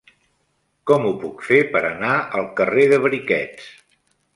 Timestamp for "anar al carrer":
1.93-2.91